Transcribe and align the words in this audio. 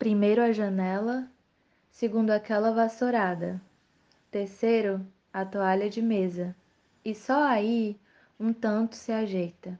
Primeiro 0.00 0.40
a 0.40 0.50
janela, 0.50 1.30
segundo 1.90 2.30
aquela 2.30 2.72
vassourada, 2.72 3.60
terceiro 4.30 5.06
a 5.30 5.44
toalha 5.44 5.90
de 5.90 6.00
mesa, 6.00 6.56
e 7.04 7.14
só 7.14 7.44
aí 7.44 8.00
um 8.38 8.50
tanto 8.50 8.96
se 8.96 9.12
ajeita. 9.12 9.78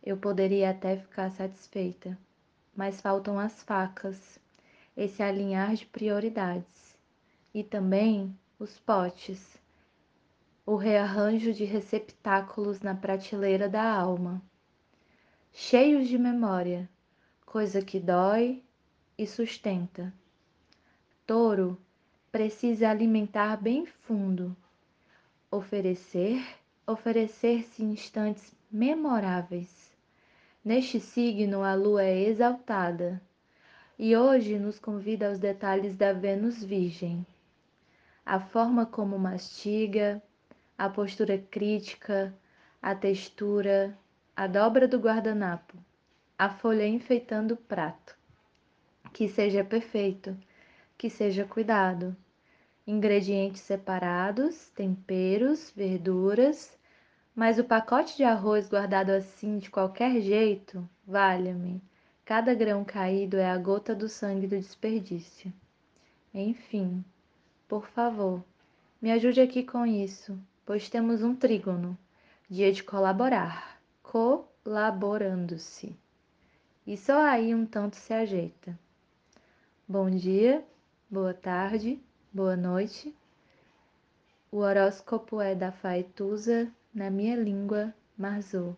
Eu 0.00 0.16
poderia 0.16 0.70
até 0.70 0.96
ficar 0.96 1.32
satisfeita, 1.32 2.16
mas 2.72 3.00
faltam 3.00 3.36
as 3.36 3.64
facas, 3.64 4.38
esse 4.96 5.20
alinhar 5.24 5.74
de 5.74 5.86
prioridades, 5.86 6.96
e 7.52 7.64
também 7.64 8.32
os 8.60 8.78
potes, 8.78 9.60
o 10.64 10.76
rearranjo 10.76 11.52
de 11.52 11.64
receptáculos 11.64 12.80
na 12.80 12.94
prateleira 12.94 13.68
da 13.68 13.92
alma, 13.92 14.40
cheios 15.52 16.06
de 16.06 16.16
memória, 16.16 16.88
coisa 17.44 17.82
que 17.82 17.98
dói 17.98 18.62
e 19.18 19.26
sustenta. 19.26 20.12
Touro 21.26 21.78
precisa 22.30 22.90
alimentar 22.90 23.56
bem 23.56 23.86
fundo, 23.86 24.56
oferecer, 25.50 26.44
oferecer-se 26.86 27.82
instantes 27.82 28.54
memoráveis. 28.70 29.94
Neste 30.64 31.00
signo, 31.00 31.62
a 31.62 31.74
lua 31.74 32.04
é 32.04 32.28
exaltada 32.28 33.22
e 33.98 34.16
hoje 34.16 34.58
nos 34.58 34.78
convida 34.78 35.28
aos 35.28 35.38
detalhes 35.38 35.96
da 35.96 36.12
Vênus 36.12 36.62
Virgem. 36.62 37.26
A 38.24 38.38
forma 38.38 38.84
como 38.84 39.18
mastiga, 39.18 40.22
a 40.76 40.90
postura 40.90 41.38
crítica, 41.38 42.34
a 42.82 42.94
textura, 42.94 43.96
a 44.36 44.46
dobra 44.46 44.86
do 44.86 44.98
guardanapo, 44.98 45.78
a 46.38 46.50
folha 46.50 46.86
enfeitando 46.86 47.54
o 47.54 47.56
prato. 47.56 48.14
Que 49.16 49.30
seja 49.30 49.64
perfeito, 49.64 50.36
que 50.98 51.08
seja 51.08 51.46
cuidado. 51.46 52.14
Ingredientes 52.86 53.62
separados, 53.62 54.68
temperos, 54.74 55.72
verduras, 55.74 56.76
mas 57.34 57.58
o 57.58 57.64
pacote 57.64 58.14
de 58.14 58.24
arroz 58.24 58.68
guardado 58.68 59.08
assim 59.08 59.56
de 59.56 59.70
qualquer 59.70 60.20
jeito, 60.20 60.86
valha-me, 61.06 61.82
cada 62.26 62.52
grão 62.52 62.84
caído 62.84 63.38
é 63.38 63.48
a 63.48 63.56
gota 63.56 63.94
do 63.94 64.06
sangue 64.06 64.46
do 64.46 64.58
desperdício. 64.58 65.50
Enfim, 66.34 67.02
por 67.66 67.86
favor, 67.86 68.44
me 69.00 69.10
ajude 69.10 69.40
aqui 69.40 69.62
com 69.62 69.86
isso, 69.86 70.38
pois 70.62 70.90
temos 70.90 71.22
um 71.22 71.34
trígono, 71.34 71.96
dia 72.50 72.70
de 72.70 72.84
colaborar, 72.84 73.80
colaborando-se. 74.02 75.96
E 76.86 76.98
só 76.98 77.18
aí 77.24 77.54
um 77.54 77.64
tanto 77.64 77.96
se 77.96 78.12
ajeita. 78.12 78.78
Bom 79.88 80.10
dia, 80.10 80.64
boa 81.08 81.32
tarde, 81.32 82.00
boa 82.32 82.56
noite. 82.56 83.14
O 84.50 84.56
horóscopo 84.56 85.40
é 85.40 85.54
da 85.54 85.70
Faetusa 85.70 86.68
na 86.92 87.08
minha 87.08 87.36
língua 87.36 87.94
Marzô. 88.18 88.74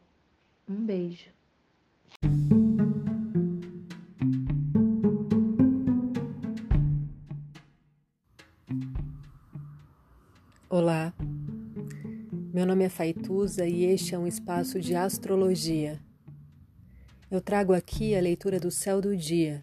Um 0.68 0.84
beijo. 0.84 1.30
Olá, 10.68 11.14
meu 12.52 12.66
nome 12.66 12.84
é 12.84 12.90
Faituza 12.90 13.66
e 13.66 13.86
este 13.86 14.14
é 14.14 14.18
um 14.18 14.26
espaço 14.26 14.78
de 14.78 14.94
astrologia. 14.94 15.98
Eu 17.30 17.40
trago 17.40 17.72
aqui 17.72 18.14
a 18.14 18.20
leitura 18.20 18.60
do 18.60 18.70
céu 18.70 19.00
do 19.00 19.16
dia 19.16 19.62